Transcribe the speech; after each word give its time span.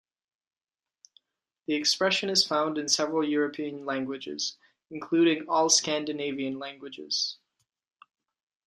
The 1.67 1.75
expression 1.75 2.31
is 2.31 2.43
found 2.43 2.79
in 2.79 2.89
several 2.89 3.23
European 3.23 3.85
languages, 3.85 4.57
including 4.89 5.45
all 5.47 5.69
Scandinavian 5.69 6.57
languages. 6.57 7.37